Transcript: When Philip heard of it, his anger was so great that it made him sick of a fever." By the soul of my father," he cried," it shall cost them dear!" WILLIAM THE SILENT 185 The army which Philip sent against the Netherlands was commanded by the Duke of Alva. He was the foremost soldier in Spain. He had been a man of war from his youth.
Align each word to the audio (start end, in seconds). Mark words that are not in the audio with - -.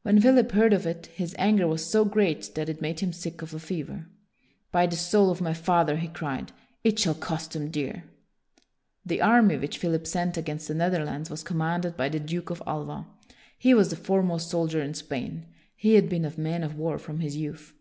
When 0.00 0.18
Philip 0.18 0.52
heard 0.52 0.72
of 0.72 0.86
it, 0.86 1.08
his 1.14 1.34
anger 1.38 1.66
was 1.68 1.84
so 1.84 2.06
great 2.06 2.54
that 2.54 2.70
it 2.70 2.80
made 2.80 3.00
him 3.00 3.12
sick 3.12 3.42
of 3.42 3.52
a 3.52 3.58
fever." 3.58 4.08
By 4.72 4.86
the 4.86 4.96
soul 4.96 5.28
of 5.30 5.42
my 5.42 5.52
father," 5.52 5.96
he 5.98 6.08
cried," 6.08 6.52
it 6.84 6.98
shall 6.98 7.12
cost 7.12 7.52
them 7.52 7.70
dear!" 7.70 7.86
WILLIAM 7.86 8.04
THE 9.04 9.16
SILENT 9.18 9.28
185 9.28 9.28
The 9.28 9.36
army 9.54 9.60
which 9.60 9.76
Philip 9.76 10.06
sent 10.06 10.36
against 10.38 10.68
the 10.68 10.74
Netherlands 10.74 11.28
was 11.28 11.42
commanded 11.42 11.98
by 11.98 12.08
the 12.08 12.18
Duke 12.18 12.48
of 12.48 12.62
Alva. 12.66 13.08
He 13.58 13.74
was 13.74 13.90
the 13.90 13.96
foremost 13.96 14.48
soldier 14.48 14.80
in 14.80 14.94
Spain. 14.94 15.44
He 15.76 15.96
had 15.96 16.08
been 16.08 16.24
a 16.24 16.40
man 16.40 16.64
of 16.64 16.74
war 16.78 16.98
from 16.98 17.20
his 17.20 17.36
youth. 17.36 17.74